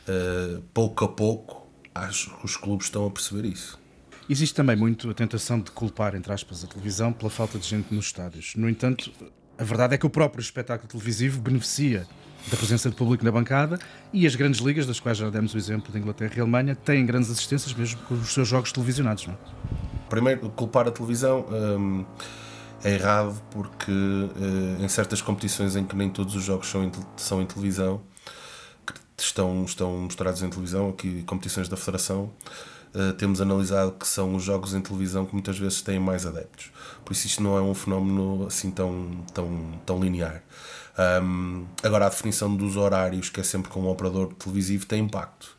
Uh, 0.09 0.61
pouco 0.73 1.05
a 1.05 1.07
pouco, 1.07 1.67
acho 1.93 2.35
que 2.35 2.45
os 2.45 2.57
clubes 2.57 2.87
estão 2.87 3.05
a 3.05 3.11
perceber 3.11 3.47
isso. 3.47 3.79
Existe 4.27 4.55
também 4.55 4.75
muito 4.75 5.09
a 5.09 5.13
tentação 5.13 5.59
de 5.59 5.69
culpar, 5.69 6.15
entre 6.15 6.33
aspas, 6.33 6.63
a 6.63 6.67
televisão 6.67 7.13
pela 7.13 7.29
falta 7.29 7.59
de 7.59 7.67
gente 7.67 7.93
nos 7.93 8.05
estádios. 8.05 8.55
No 8.55 8.67
entanto, 8.67 9.11
a 9.57 9.63
verdade 9.63 9.93
é 9.93 9.97
que 9.97 10.05
o 10.05 10.09
próprio 10.09 10.41
espetáculo 10.41 10.89
televisivo 10.89 11.39
beneficia 11.41 12.07
da 12.49 12.57
presença 12.57 12.89
de 12.89 12.95
público 12.95 13.23
na 13.23 13.31
bancada 13.31 13.77
e 14.13 14.25
as 14.25 14.35
grandes 14.35 14.61
ligas, 14.61 14.85
das 14.85 14.99
quais 14.99 15.17
já 15.17 15.29
demos 15.29 15.53
o 15.53 15.57
exemplo 15.57 15.91
de 15.91 15.99
Inglaterra 15.99 16.33
e 16.37 16.39
Alemanha, 16.39 16.75
têm 16.75 17.05
grandes 17.05 17.29
assistências 17.29 17.73
mesmo 17.73 17.99
com 18.03 18.15
os 18.15 18.33
seus 18.33 18.47
jogos 18.47 18.71
televisionados. 18.71 19.27
Não 19.27 19.33
é? 19.33 19.37
Primeiro, 20.09 20.49
culpar 20.51 20.87
a 20.87 20.91
televisão 20.91 21.45
hum, 21.51 22.05
é 22.83 22.93
errado 22.93 23.39
porque 23.51 23.91
hum, 23.91 24.77
em 24.79 24.87
certas 24.87 25.21
competições 25.21 25.75
em 25.75 25.83
que 25.83 25.95
nem 25.95 26.09
todos 26.09 26.35
os 26.35 26.43
jogos 26.43 26.67
são 26.67 26.83
em, 26.83 26.91
são 27.17 27.41
em 27.41 27.45
televisão, 27.45 28.01
estão, 29.23 29.63
estão 29.65 29.91
mostrados 29.97 30.41
em 30.41 30.49
televisão, 30.49 30.89
aqui 30.89 31.23
competições 31.23 31.67
da 31.67 31.77
Federação, 31.77 32.31
uh, 32.93 33.13
temos 33.13 33.41
analisado 33.41 33.91
que 33.93 34.07
são 34.07 34.35
os 34.35 34.43
jogos 34.43 34.73
em 34.73 34.81
televisão 34.81 35.25
que 35.25 35.33
muitas 35.33 35.57
vezes 35.57 35.81
têm 35.81 35.99
mais 35.99 36.25
adeptos. 36.25 36.71
Por 37.03 37.13
isso 37.13 37.27
isto 37.27 37.43
não 37.43 37.57
é 37.57 37.61
um 37.61 37.73
fenómeno 37.73 38.45
assim 38.47 38.71
tão, 38.71 39.23
tão, 39.33 39.79
tão 39.85 39.99
linear. 39.99 40.43
Um, 41.23 41.65
agora, 41.81 42.07
a 42.07 42.09
definição 42.09 42.53
dos 42.53 42.75
horários, 42.75 43.29
que 43.29 43.39
é 43.39 43.43
sempre 43.43 43.71
com 43.71 43.81
um 43.81 43.89
operador 43.89 44.33
televisivo, 44.33 44.85
tem 44.85 45.03
impacto. 45.03 45.57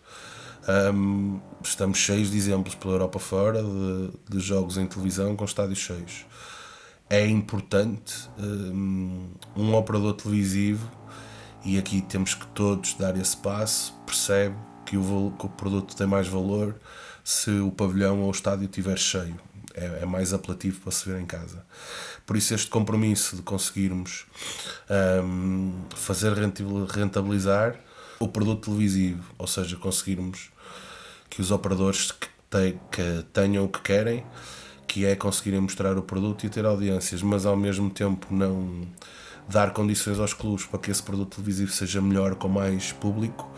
Um, 0.95 1.41
estamos 1.63 1.97
cheios 1.97 2.31
de 2.31 2.37
exemplos 2.37 2.75
pela 2.75 2.95
Europa 2.95 3.19
fora 3.19 3.63
de, 3.63 4.11
de 4.29 4.41
jogos 4.41 4.77
em 4.77 4.87
televisão 4.87 5.35
com 5.35 5.45
estádios 5.45 5.79
cheios. 5.79 6.27
É 7.09 7.27
importante 7.27 8.31
um 9.57 9.75
operador 9.75 10.15
televisivo 10.15 10.89
e 11.65 11.79
aqui 11.79 12.01
temos 12.01 12.35
que 12.35 12.47
todos 12.49 12.95
dar 12.95 13.17
esse 13.17 13.37
passo, 13.37 13.95
percebe 14.07 14.57
que 14.87 14.97
o, 14.97 15.35
que 15.39 15.47
o 15.47 15.49
produto 15.49 15.95
tem 15.95 16.07
mais 16.07 16.27
valor 16.27 16.75
se 17.23 17.51
o 17.51 17.71
pavilhão 17.71 18.23
ou 18.23 18.29
o 18.29 18.31
estádio 18.31 18.65
estiver 18.65 18.99
cheio. 18.99 19.39
É, 19.73 20.01
é, 20.03 20.05
mais 20.05 20.33
apelativo 20.33 20.81
para 20.81 20.91
se 20.91 21.09
ver 21.09 21.21
em 21.21 21.25
casa. 21.25 21.65
Por 22.27 22.37
isso, 22.37 22.53
este 22.53 22.69
compromisso 22.69 23.37
de 23.37 23.43
conseguirmos 23.43 24.27
um, 25.25 25.73
fazer 25.95 26.33
rentabilizar 26.33 27.79
o 28.19 28.27
produto 28.27 28.65
televisivo, 28.65 29.23
ou 29.39 29.47
seja, 29.47 29.77
conseguirmos 29.77 30.51
que 31.29 31.41
os 31.41 31.53
operadores 31.53 32.11
que, 32.11 32.27
te, 32.51 32.79
que 32.91 33.25
tenham 33.33 33.65
o 33.65 33.69
que 33.69 33.81
querem, 33.81 34.27
que 34.89 35.07
é 35.07 35.15
conseguirem 35.15 35.61
mostrar 35.61 35.97
o 35.97 36.03
produto 36.03 36.45
e 36.45 36.51
ter 36.51 36.67
audiências, 36.67 37.23
mas 37.23 37.47
ao 37.47 37.57
mesmo 37.57 37.89
tempo 37.91 38.27
não 38.35 38.89
dar 39.51 39.73
condições 39.73 40.19
aos 40.19 40.33
clubes 40.33 40.65
para 40.65 40.79
que 40.79 40.91
esse 40.91 41.03
produto 41.03 41.37
televisivo 41.37 41.73
seja 41.73 42.01
melhor 42.01 42.35
com 42.37 42.49
mais 42.49 42.93
público 42.93 43.51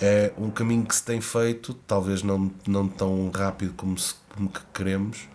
é 0.00 0.32
um 0.36 0.50
caminho 0.50 0.84
que 0.84 0.94
se 0.94 1.02
tem 1.04 1.20
feito, 1.20 1.74
talvez 1.86 2.22
não, 2.22 2.50
não 2.66 2.86
tão 2.88 3.30
rápido 3.30 3.72
como, 3.74 3.98
se, 3.98 4.14
como 4.34 4.48
que 4.48 4.60
queremos, 4.72 5.28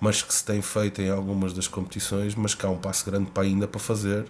mas 0.00 0.22
que 0.22 0.32
se 0.32 0.44
tem 0.44 0.60
feito 0.60 1.00
em 1.00 1.10
algumas 1.10 1.52
das 1.52 1.68
competições, 1.68 2.34
mas 2.34 2.54
que 2.54 2.64
há 2.66 2.68
um 2.68 2.78
passo 2.78 3.04
grande 3.04 3.30
para 3.30 3.44
ainda 3.44 3.68
para 3.68 3.80
fazer 3.80 4.26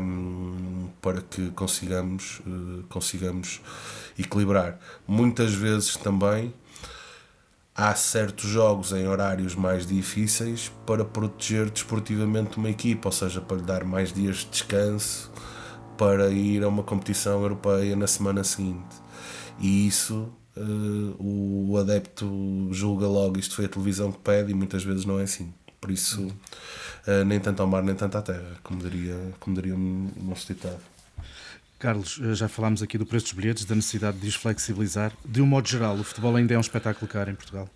um, 0.00 0.88
para 1.02 1.20
que 1.20 1.50
consigamos, 1.50 2.40
uh, 2.46 2.84
consigamos 2.88 3.60
equilibrar. 4.18 4.78
Muitas 5.06 5.52
vezes 5.52 5.96
também 5.96 6.54
há 7.78 7.94
certos 7.94 8.50
jogos 8.50 8.90
em 8.90 9.06
horários 9.06 9.54
mais 9.54 9.86
difíceis 9.86 10.72
para 10.84 11.04
proteger 11.04 11.70
desportivamente 11.70 12.58
uma 12.58 12.68
equipa, 12.68 13.06
ou 13.06 13.12
seja, 13.12 13.40
para 13.40 13.56
lhe 13.56 13.62
dar 13.62 13.84
mais 13.84 14.12
dias 14.12 14.38
de 14.38 14.48
descanso 14.48 15.30
para 15.96 16.28
ir 16.28 16.64
a 16.64 16.68
uma 16.68 16.82
competição 16.82 17.40
europeia 17.40 17.94
na 17.94 18.08
semana 18.08 18.42
seguinte. 18.42 18.96
E 19.60 19.86
isso 19.86 20.28
uh, 20.56 21.16
o 21.20 21.76
adepto 21.78 22.68
julga 22.72 23.06
logo 23.06 23.38
isto 23.38 23.54
foi 23.54 23.66
a 23.66 23.68
televisão 23.68 24.10
que 24.10 24.18
pede 24.18 24.50
e 24.50 24.54
muitas 24.54 24.82
vezes 24.82 25.04
não 25.04 25.20
é 25.20 25.22
assim. 25.22 25.54
Por 25.80 25.92
isso, 25.92 26.26
uh, 26.26 27.24
nem 27.24 27.38
tanto 27.38 27.62
ao 27.62 27.68
mar 27.68 27.84
nem 27.84 27.94
tanto 27.94 28.18
à 28.18 28.22
terra, 28.22 28.56
como 28.64 28.80
diria, 28.82 29.16
como 29.38 29.54
diria 29.54 29.76
o 29.76 30.12
nosso 30.20 30.52
ditado. 30.52 30.97
Carlos, 31.78 32.20
eh, 32.22 32.34
já 32.34 32.48
falámos 32.48 32.82
aqui 32.82 32.98
do 32.98 33.06
preço 33.06 33.26
dos 33.26 33.34
bilhetes, 33.34 33.64
da 33.64 33.74
necessidade 33.74 34.18
de 34.18 34.26
os 34.26 34.34
flexibilizar. 34.34 35.12
De 35.24 35.40
um 35.40 35.46
modo 35.46 35.68
geral, 35.68 35.94
o 35.96 36.02
futebol 36.02 36.34
ainda 36.34 36.54
é 36.54 36.58
um 36.58 36.60
espetáculo 36.60 37.06
caro 37.06 37.30
em 37.30 37.34
Portugal? 37.34 37.68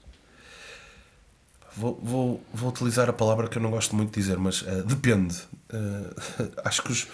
Vou, 1.76 1.98
vou, 2.02 2.44
vou 2.52 2.68
utilizar 2.68 3.08
a 3.08 3.12
palavra 3.12 3.48
que 3.48 3.56
eu 3.56 3.62
não 3.62 3.70
gosto 3.70 3.96
muito 3.96 4.10
de 4.10 4.20
dizer, 4.20 4.36
mas 4.36 4.62
uh, 4.62 4.82
depende. 4.84 5.36
Uh, 5.72 6.52
acho 6.64 6.82
que 6.82 6.92
os, 6.92 7.06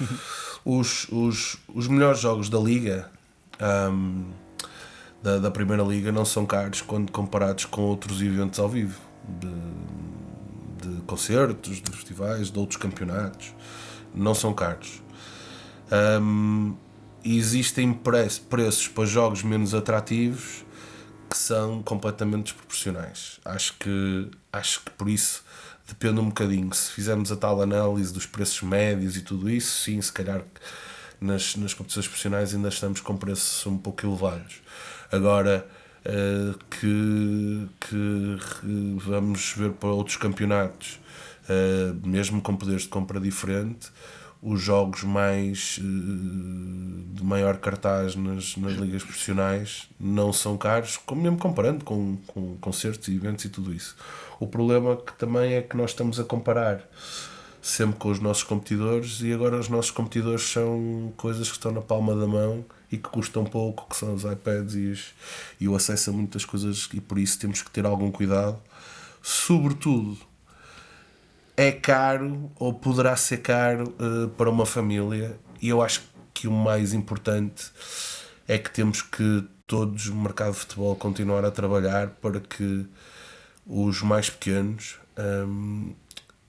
os, 0.64 1.08
os, 1.10 1.56
os 1.72 1.86
melhores 1.86 2.20
jogos 2.20 2.48
da 2.48 2.58
Liga, 2.58 3.08
um, 3.92 4.30
da, 5.22 5.38
da 5.38 5.50
Primeira 5.50 5.82
Liga, 5.82 6.10
não 6.10 6.24
são 6.24 6.44
caros 6.44 6.80
quando 6.80 7.12
comparados 7.12 7.66
com 7.66 7.82
outros 7.82 8.20
eventos 8.20 8.58
ao 8.58 8.68
vivo, 8.68 8.98
de, 9.28 10.88
de 10.88 11.02
concertos, 11.02 11.80
de 11.80 11.90
festivais, 11.92 12.50
de 12.50 12.58
outros 12.58 12.80
campeonatos. 12.80 13.54
Não 14.12 14.34
são 14.34 14.52
caros. 14.54 15.02
Um, 15.90 16.76
existem 17.24 17.92
preços 17.92 18.88
para 18.88 19.04
jogos 19.04 19.42
menos 19.42 19.74
atrativos 19.74 20.64
que 21.28 21.36
são 21.36 21.82
completamente 21.82 22.44
desproporcionais. 22.44 23.38
Acho 23.44 23.74
que, 23.78 24.30
acho 24.52 24.80
que 24.84 24.90
por 24.92 25.08
isso 25.08 25.44
depende 25.86 26.20
um 26.20 26.28
bocadinho. 26.28 26.72
Se 26.74 26.90
fizermos 26.92 27.30
a 27.30 27.36
tal 27.36 27.60
análise 27.60 28.12
dos 28.12 28.26
preços 28.26 28.62
médios 28.62 29.16
e 29.16 29.22
tudo 29.22 29.50
isso, 29.50 29.84
sim, 29.84 30.00
se 30.00 30.12
calhar 30.12 30.42
nas, 31.20 31.56
nas 31.56 31.74
competições 31.74 32.06
profissionais 32.06 32.54
ainda 32.54 32.68
estamos 32.68 33.00
com 33.00 33.16
preços 33.16 33.66
um 33.66 33.76
pouco 33.76 34.06
elevados. 34.06 34.62
Agora 35.10 35.66
uh, 36.06 36.58
que, 36.70 37.68
que 37.80 38.38
vamos 38.96 39.54
ver 39.56 39.72
para 39.72 39.90
outros 39.90 40.16
campeonatos, 40.16 41.00
uh, 41.44 42.06
mesmo 42.06 42.40
com 42.40 42.56
poderes 42.56 42.82
de 42.82 42.88
compra 42.88 43.20
diferente, 43.20 43.90
os 44.40 44.60
jogos 44.60 45.02
mais 45.02 45.78
uh, 45.78 45.82
de 45.82 47.24
maior 47.24 47.58
cartaz 47.58 48.14
nas, 48.14 48.56
nas 48.56 48.74
ligas 48.74 49.02
profissionais 49.02 49.88
não 49.98 50.32
são 50.32 50.56
caros, 50.56 50.96
como 50.96 51.22
mesmo 51.22 51.38
comparando 51.38 51.84
com, 51.84 52.16
com 52.28 52.56
concertos 52.58 53.08
e 53.08 53.16
eventos 53.16 53.44
e 53.44 53.48
tudo 53.48 53.72
isso. 53.74 53.96
O 54.38 54.46
problema 54.46 54.96
que 54.96 55.12
também 55.14 55.54
é 55.54 55.62
que 55.62 55.76
nós 55.76 55.90
estamos 55.90 56.20
a 56.20 56.24
comparar 56.24 56.88
sempre 57.60 57.98
com 57.98 58.10
os 58.10 58.20
nossos 58.20 58.44
competidores 58.44 59.20
e 59.20 59.32
agora 59.32 59.58
os 59.58 59.68
nossos 59.68 59.90
competidores 59.90 60.42
são 60.42 61.12
coisas 61.16 61.48
que 61.48 61.56
estão 61.56 61.72
na 61.72 61.82
palma 61.82 62.14
da 62.14 62.26
mão 62.26 62.64
e 62.90 62.96
que 62.96 63.08
custam 63.08 63.44
pouco, 63.44 63.86
que 63.90 63.96
são 63.96 64.14
os 64.14 64.24
iPads 64.24 64.74
e, 64.74 64.86
os, 64.86 65.14
e 65.60 65.68
o 65.68 65.74
acesso 65.74 66.10
a 66.10 66.12
muitas 66.12 66.44
coisas 66.44 66.88
e 66.94 67.00
por 67.00 67.18
isso 67.18 67.38
temos 67.38 67.60
que 67.60 67.70
ter 67.70 67.84
algum 67.84 68.10
cuidado, 68.10 68.58
sobretudo 69.20 70.16
é 71.58 71.72
caro 71.72 72.52
ou 72.54 72.72
poderá 72.72 73.16
ser 73.16 73.38
caro 73.38 73.92
uh, 73.98 74.28
para 74.28 74.48
uma 74.48 74.64
família 74.64 75.36
e 75.60 75.68
eu 75.68 75.82
acho 75.82 76.04
que 76.32 76.46
o 76.46 76.52
mais 76.52 76.94
importante 76.94 77.72
é 78.46 78.56
que 78.56 78.70
temos 78.70 79.02
que 79.02 79.44
todos 79.66 80.06
o 80.06 80.14
mercado 80.14 80.52
de 80.52 80.60
futebol 80.60 80.94
continuar 80.94 81.44
a 81.44 81.50
trabalhar 81.50 82.10
para 82.22 82.38
que 82.38 82.86
os 83.66 84.00
mais 84.02 84.30
pequenos 84.30 85.00
um, 85.18 85.94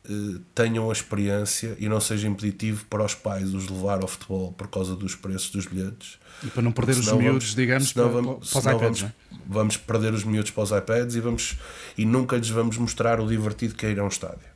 uh, 0.08 0.40
tenham 0.54 0.88
a 0.92 0.94
experiência 0.94 1.76
e 1.80 1.90
não 1.90 2.00
seja 2.00 2.28
impeditivo 2.28 2.86
para 2.86 3.04
os 3.04 3.16
pais 3.16 3.52
os 3.56 3.68
levar 3.68 4.04
ao 4.04 4.08
futebol 4.08 4.54
por 4.54 4.68
causa 4.68 4.96
dos 4.96 5.16
preços 5.16 5.50
dos 5.50 5.66
bilhetes. 5.66 6.20
E 6.44 6.48
para 6.52 6.62
não 6.62 6.72
perder 6.72 6.98
os 6.98 7.12
miúdos, 7.12 7.56
digamos, 7.56 7.92
para, 7.94 8.08
vamos, 8.08 8.52
para 8.52 8.60
os 8.60 8.66
iPads, 8.66 9.02
vamos, 9.02 9.16
vamos 9.48 9.78
perder 9.78 10.14
os 10.14 10.24
miúdos 10.24 10.52
para 10.52 10.64
os 10.64 10.72
iPads 10.72 11.16
e, 11.16 11.20
vamos, 11.20 11.58
e 11.98 12.06
nunca 12.06 12.38
lhes 12.38 12.50
vamos 12.50 12.78
mostrar 12.78 13.20
o 13.20 13.28
divertido 13.28 13.74
que 13.74 13.88
é 13.88 13.90
ir 13.90 14.00
a 14.00 14.04
um 14.04 14.08
estádio. 14.08 14.48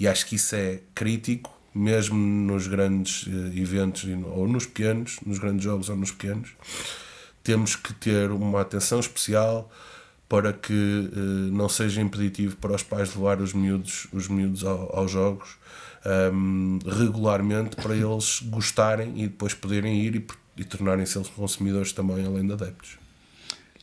E 0.00 0.08
acho 0.08 0.26
que 0.26 0.36
isso 0.36 0.56
é 0.56 0.80
crítico, 0.94 1.56
mesmo 1.74 2.16
nos 2.16 2.66
grandes 2.66 3.26
uh, 3.26 3.52
eventos 3.54 4.04
ou 4.24 4.48
nos 4.48 4.66
pequenos, 4.66 5.18
nos 5.24 5.38
grandes 5.38 5.62
jogos 5.62 5.88
ou 5.90 5.96
nos 5.96 6.10
pequenos. 6.10 6.50
Temos 7.44 7.76
que 7.76 7.92
ter 7.94 8.30
uma 8.30 8.62
atenção 8.62 8.98
especial 8.98 9.70
para 10.26 10.52
que 10.52 10.72
uh, 10.72 11.18
não 11.52 11.68
seja 11.68 12.00
impeditivo 12.00 12.56
para 12.56 12.74
os 12.74 12.82
pais 12.82 13.14
levar 13.14 13.40
os 13.40 13.52
miúdos, 13.52 14.06
os 14.12 14.26
miúdos 14.26 14.64
ao, 14.64 14.98
aos 14.98 15.10
jogos 15.10 15.60
um, 16.32 16.78
regularmente 16.86 17.76
para 17.76 17.94
eles 17.94 18.40
gostarem 18.42 19.12
e 19.16 19.28
depois 19.28 19.54
poderem 19.54 20.00
ir 20.00 20.16
e, 20.16 20.26
e 20.56 20.64
tornarem-se 20.64 21.18
consumidores 21.30 21.92
também, 21.92 22.24
além 22.24 22.46
de 22.46 22.52
adeptos. 22.52 22.98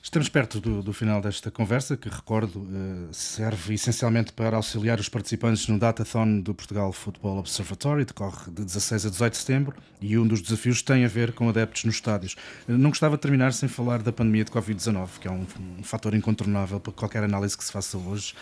Estamos 0.07 0.29
perto 0.29 0.61
do, 0.61 0.81
do, 0.81 0.93
final 0.93 1.19
desta 1.19 1.51
conversa, 1.51 1.97
que 1.97 2.07
recordo 2.07 2.59
uh, 2.59 3.09
serve 3.11 3.73
essencialmente 3.73 4.31
para 4.31 4.55
auxiliar 4.55 5.01
os 5.01 5.09
participantes 5.09 5.67
no 5.67 5.77
Datathon 5.77 6.39
do 6.39 6.55
Portugal 6.55 6.93
Football 6.93 7.39
Observatory, 7.39 8.05
decorre 8.05 8.49
de 8.49 8.63
16 8.63 9.05
a 9.05 9.09
18 9.09 9.33
de 9.33 9.37
setembro, 9.37 9.75
e 9.99 10.17
um 10.17 10.25
dos 10.25 10.41
desafios 10.41 10.81
tem 10.81 11.03
a 11.03 11.09
ver 11.09 11.33
com 11.33 11.49
adeptos 11.49 11.83
nos 11.83 11.95
estádios. 11.95 12.37
Não 12.65 12.89
gostava 12.89 13.17
de 13.17 13.21
terminar 13.21 13.51
sem 13.51 13.67
falar 13.67 14.01
da 14.01 14.13
pandemia 14.13 14.45
de 14.45 14.51
Covid-19, 14.51 15.19
que 15.19 15.27
é 15.27 15.31
um, 15.31 15.45
um 15.77 15.83
fator 15.83 16.13
incontornável 16.13 16.79
para 16.79 16.93
qualquer 16.93 17.25
análise 17.25 17.57
que 17.57 17.65
se 17.65 17.71
faça 17.73 17.97
hoje. 17.97 18.33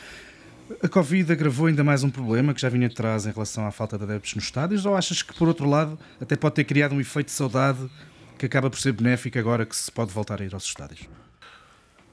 A 0.84 0.88
Covid 0.88 1.31
agravou 1.31 1.65
ainda 1.65 1.84
mais 1.84 2.03
um 2.03 2.12
problema 2.12 2.53
que 2.53 2.62
já 2.62 2.69
vinha 2.69 2.88
de 2.88 2.93
trás 2.93 3.25
em 3.25 3.31
relação 3.31 3.65
à 3.65 3.72
falta 3.72 3.98
de 3.98 4.03
adeptos 4.03 4.36
nos 4.36 4.43
estádios, 4.43 4.86
ou 4.86 4.95
achas 4.95 5.24
que, 5.24 5.34
por 5.34 5.48
outro 5.48 5.67
lado, 5.67 5.98
até 6.22 6.36
pode 6.36 6.53
ter 6.53 6.63
criado 6.63 6.93
um 6.93 7.01
efeito 7.01 7.25
de 7.25 7.34
saudade 7.34 7.89
que 8.38 8.45
acaba 8.45 8.69
por 8.69 8.79
ser 8.79 8.91
benéfico 8.91 9.39
agora 9.39 9.65
que 9.65 9.75
se 9.75 9.91
pode 9.91 10.13
voltar 10.13 10.43
a 10.43 10.45
ir 10.45 10.53
aos 10.53 10.65
estádios? 10.65 11.25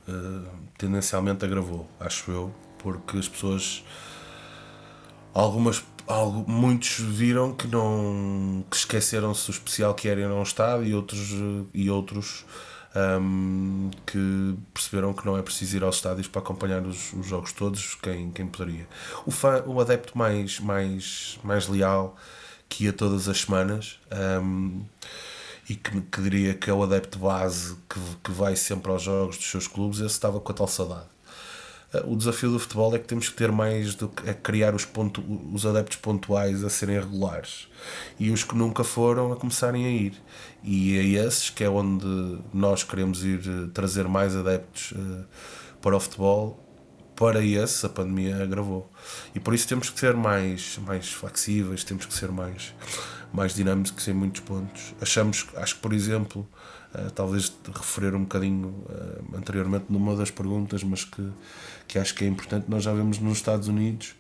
Uh, 0.09 0.47
tendencialmente 0.77 1.45
agravou, 1.45 1.89
acho 2.01 2.31
eu, 2.31 2.55
porque 2.79 3.19
as 3.19 3.29
pessoas. 3.29 3.85
Algumas. 5.33 5.85
Algo, 6.05 6.51
muitos 6.51 6.99
viram 6.99 7.55
que 7.55 7.69
não 7.69 8.65
que 8.69 8.77
esqueceram-se 8.77 9.47
do 9.47 9.53
especial 9.53 9.95
que 9.95 10.09
era 10.09 10.21
ir 10.21 10.25
a 10.25 10.35
um 10.35 10.43
estádio 10.43 10.85
e 10.85 10.95
outros, 10.95 11.31
e 11.73 11.89
outros 11.89 12.45
um, 12.95 13.91
que 14.07 14.57
perceberam 14.75 15.13
que 15.13 15.25
não 15.25 15.37
é 15.37 15.43
preciso 15.43 15.77
ir 15.77 15.85
aos 15.85 15.97
estádios 15.97 16.29
para 16.29 16.41
acompanhar 16.41 16.83
os, 16.83 17.13
os 17.13 17.27
jogos 17.27 17.53
todos, 17.53 17.95
quem, 17.97 18.31
quem 18.31 18.47
poderia. 18.47 18.87
O, 19.27 19.31
fã, 19.31 19.63
o 19.67 19.81
adepto 19.81 20.17
mais, 20.17 20.59
mais, 20.61 21.39
mais 21.43 21.69
leal 21.69 22.17
que 22.69 22.85
ia 22.85 22.93
todas 22.93 23.29
as 23.29 23.43
semanas 23.43 23.99
um, 24.43 24.83
e 25.69 25.75
que, 25.75 26.01
que 26.01 26.21
diria 26.23 26.55
que 26.55 26.69
é 26.69 26.73
o 26.73 26.83
adepto 26.83 27.19
base 27.19 27.77
que, 27.89 28.01
que 28.25 28.33
vai 28.33 28.57
sempre 28.57 28.91
aos 28.91 29.03
jogos 29.03 29.37
dos 29.37 29.51
seus 29.51 29.67
clubes, 29.69 29.99
esse 29.99 30.09
estava 30.09 30.41
com 30.41 30.53
a 30.53 30.55
tal 30.55 30.69
saudade. 30.69 31.13
Eh, 31.93 32.03
o 32.07 32.17
desafio 32.17 32.51
do 32.51 32.59
futebol 32.59 32.95
é 32.95 32.99
que 32.99 33.07
temos 33.07 33.29
que 33.29 33.37
ter 33.37 33.53
mais 33.53 33.95
do 33.95 34.09
que 34.09 34.29
é 34.29 34.35
criar 34.35 34.75
os, 34.75 34.85
ponto, 34.85 35.23
os 35.53 35.67
adeptos 35.67 35.99
pontuais 35.99 36.65
a 36.65 36.71
serem 36.71 36.99
regulares 36.99 37.69
e 38.19 38.31
os 38.31 38.43
que 38.45 38.57
nunca 38.57 38.83
foram 38.83 39.33
a 39.33 39.37
começarem 39.37 39.85
a 39.85 39.91
ir. 39.91 40.15
E 40.63 40.97
é 40.97 41.27
esses 41.27 41.51
que 41.51 41.65
é 41.65 41.69
onde 41.69 42.07
nós 42.53 42.83
queremos 42.83 43.25
ir 43.25 43.41
eh, 43.47 43.69
trazer 43.73 44.09
mais 44.09 44.35
adeptos 44.35 44.93
uh, 44.93 45.25
para 45.81 45.97
o 45.97 46.01
futebol. 46.01 46.59
Para 47.15 47.45
esse, 47.45 47.85
a 47.87 47.89
pandemia 47.89 48.43
agravou. 48.43 48.91
E 49.35 49.39
por 49.39 49.55
isso 49.55 49.69
temos 49.69 49.91
que 49.91 50.01
ser 50.01 50.17
mais, 50.17 50.79
mais 50.79 51.13
flexíveis, 51.13 51.85
temos 51.85 52.07
que 52.07 52.15
ser 52.15 52.33
mais, 52.33 52.75
mais 53.33 53.55
dinâmicos 53.55 54.07
em 54.09 54.13
muitos 54.13 54.41
pontos. 54.43 54.95
Achamos, 55.01 55.47
acho 55.57 55.77
que, 55.77 55.81
por 55.81 55.93
exemplo, 55.93 56.47
uh, 56.95 57.11
talvez 57.13 57.53
referir 57.75 58.15
um 58.15 58.23
bocadinho 58.23 58.69
uh, 58.69 59.37
anteriormente 59.37 59.87
numa 59.89 60.15
das 60.17 60.31
perguntas, 60.31 60.83
mas 60.83 61.05
que, 61.05 61.31
que 61.89 61.99
acho 61.99 62.15
que 62.15 62.25
é 62.25 62.29
importante, 62.29 62.67
nós 62.69 62.83
já 62.83 62.93
vemos 62.93 63.19
nos 63.19 63.39
Estados 63.39 63.69
Unidos 63.69 64.15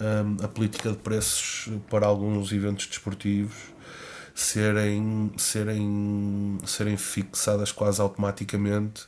um, 0.00 0.44
a 0.44 0.48
política 0.48 0.90
de 0.90 0.98
preços 0.98 1.68
para 1.90 2.06
alguns 2.06 2.52
eventos 2.52 2.86
desportivos 2.86 3.54
serem, 4.34 5.32
serem, 5.36 6.58
serem 6.64 6.96
fixadas 6.96 7.72
quase 7.72 8.00
automaticamente 8.00 9.06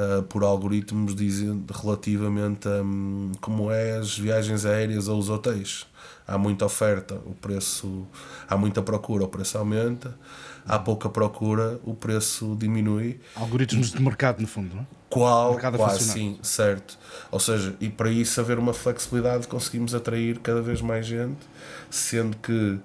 uh, 0.00 0.22
por 0.24 0.42
algoritmos 0.42 1.14
dizendo, 1.14 1.72
relativamente 1.72 2.68
a 2.68 2.82
um, 2.82 3.32
como 3.40 3.70
é 3.70 3.98
as 3.98 4.18
viagens 4.18 4.64
aéreas 4.64 5.08
ou 5.08 5.18
os 5.18 5.28
hotéis. 5.28 5.86
Há 6.26 6.38
muita 6.38 6.64
oferta, 6.64 7.16
o 7.26 7.34
preço, 7.34 8.06
há 8.48 8.56
muita 8.56 8.80
procura, 8.82 9.24
o 9.24 9.28
preço 9.28 9.58
aumenta, 9.58 10.16
há 10.64 10.78
pouca 10.78 11.08
procura, 11.08 11.80
o 11.82 11.92
preço 11.92 12.56
diminui. 12.56 13.20
Algoritmos 13.34 13.90
de 13.90 14.00
mercado, 14.00 14.40
no 14.40 14.46
fundo, 14.46 14.74
não 14.74 14.82
é? 14.82 14.86
Qual, 15.08 15.58
quase, 15.58 16.04
sim, 16.04 16.38
certo. 16.40 16.96
Ou 17.32 17.40
seja, 17.40 17.74
e 17.80 17.88
para 17.88 18.08
isso 18.12 18.40
haver 18.40 18.60
uma 18.60 18.72
flexibilidade, 18.72 19.48
conseguimos 19.48 19.92
atrair 19.92 20.38
cada 20.38 20.62
vez 20.62 20.80
mais 20.80 21.04
gente, 21.04 21.40
sendo 21.90 22.36
que 22.36 22.78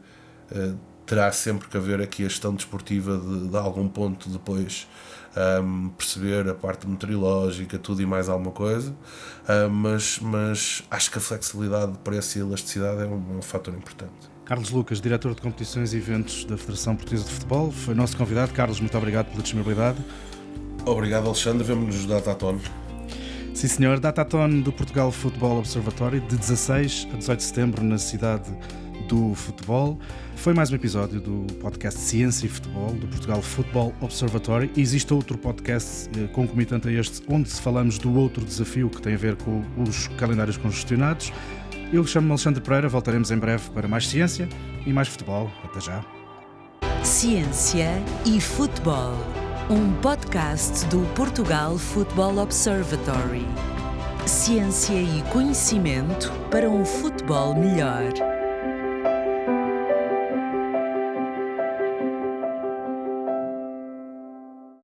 uh, 0.52 0.78
terá 1.06 1.32
sempre 1.32 1.68
que 1.70 1.78
haver 1.78 2.02
aqui 2.02 2.26
a 2.26 2.28
gestão 2.28 2.56
desportiva 2.56 3.16
de, 3.16 3.50
de 3.50 3.58
algum 3.58 3.88
ponto 3.88 4.28
depois 4.28 4.88
um, 5.36 5.89
perceber 5.89 6.48
a 6.50 6.54
parte 6.54 6.88
meteorológica, 6.88 7.78
tudo 7.78 8.02
e 8.02 8.06
mais 8.06 8.30
alguma 8.30 8.52
coisa, 8.52 8.91
uh, 8.91 9.69
mas, 9.69 10.19
mas 10.19 10.84
acho 10.89 11.12
que 11.12 11.17
a 11.17 11.21
flexibilade 11.21 11.93
de 11.93 11.98
preço 12.00 12.38
e 12.38 12.41
elasticidade 12.41 13.02
é 13.02 13.06
um, 13.06 13.38
um 13.38 13.41
fator 13.41 13.74
importante. 13.74 14.36
Carlos 14.45 14.69
Lucas, 14.69 15.02
diretor 15.02 15.34
de 15.34 15.41
competições 15.41 15.93
e 15.93 15.98
eventos 15.98 16.45
da 16.45 16.56
Federação 16.56 16.95
Portuguesa 16.95 17.24
de 17.24 17.32
Futebol, 17.32 17.71
foi 17.71 17.95
nosso 17.95 18.15
convidado. 18.15 18.54
Carlos, 18.54 18.80
muito 18.80 18.95
obrigado 18.95 19.28
pela 19.28 19.41
disponibilidade. 19.41 19.98
Obrigado, 20.86 21.26
Alexandre. 21.26 21.63
Vemo-nos 21.63 22.06
Dataton. 22.06 22.60
Sim, 23.56 23.67
senhor. 23.67 24.00
Dataton 24.00 24.62
do 24.62 24.71
Portugal 24.71 25.12
Futebol 25.12 25.58
Observatório, 25.58 26.21
de 26.21 26.38
16 26.38 27.08
a 27.12 27.17
18 27.17 27.39
de 27.39 27.43
setembro, 27.43 27.84
na 27.84 27.98
cidade 27.98 28.52
do 29.08 29.34
futebol. 29.34 30.00
Foi 30.46 30.54
mais 30.54 30.72
um 30.72 30.76
episódio 30.76 31.20
do 31.20 31.52
podcast 31.56 32.00
Ciência 32.00 32.46
e 32.46 32.50
Futebol 32.50 32.92
do 32.92 33.08
Portugal 33.08 33.42
Futebol 33.42 33.92
Observatory. 34.00 34.70
Existe 34.78 35.12
outro 35.12 35.40
podcast 35.40 36.08
eh, 36.16 36.28
concomitante 36.28 36.88
a 36.88 36.92
este, 36.92 37.24
onde 37.28 37.50
falamos 37.50 37.98
do 37.98 38.16
outro 38.16 38.46
desafio 38.46 38.88
que 38.88 39.02
tem 39.02 39.16
a 39.16 39.18
ver 39.18 39.36
com 39.38 39.64
os 39.76 40.08
calendários 40.10 40.56
congestionados. 40.56 41.34
Eu 41.92 42.06
chamo-me 42.06 42.34
Alexandre 42.34 42.62
Pereira, 42.62 42.88
voltaremos 42.88 43.32
em 43.32 43.40
breve 43.40 43.72
para 43.72 43.88
mais 43.88 44.08
ciência 44.08 44.48
e 44.86 44.94
mais 44.94 45.08
futebol. 45.08 45.50
Até 45.64 45.80
já. 45.80 46.06
Ciência 47.04 47.90
e 48.24 48.40
Futebol, 48.40 49.18
um 49.68 49.94
podcast 50.00 50.86
do 50.90 51.00
Portugal 51.16 51.76
Futebol 51.76 52.38
Observatory. 52.38 53.48
Ciência 54.28 54.94
e 54.94 55.24
conhecimento 55.34 56.32
para 56.52 56.70
um 56.70 56.86
futebol 56.86 57.56
melhor. 57.56 58.35